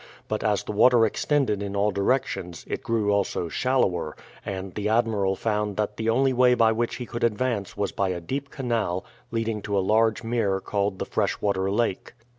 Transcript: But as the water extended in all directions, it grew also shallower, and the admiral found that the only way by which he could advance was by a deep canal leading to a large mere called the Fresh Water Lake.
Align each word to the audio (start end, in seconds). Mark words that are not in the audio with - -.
But 0.27 0.43
as 0.43 0.63
the 0.63 0.71
water 0.71 1.05
extended 1.05 1.61
in 1.61 1.75
all 1.75 1.91
directions, 1.91 2.65
it 2.67 2.81
grew 2.81 3.11
also 3.11 3.49
shallower, 3.49 4.17
and 4.43 4.73
the 4.73 4.89
admiral 4.89 5.35
found 5.35 5.77
that 5.77 5.95
the 5.97 6.09
only 6.09 6.33
way 6.33 6.55
by 6.55 6.71
which 6.71 6.95
he 6.95 7.05
could 7.05 7.23
advance 7.23 7.77
was 7.77 7.91
by 7.91 8.09
a 8.09 8.19
deep 8.19 8.49
canal 8.49 9.05
leading 9.29 9.61
to 9.61 9.77
a 9.77 9.87
large 9.87 10.23
mere 10.23 10.59
called 10.59 10.97
the 10.97 11.05
Fresh 11.05 11.39
Water 11.39 11.69
Lake. 11.69 12.13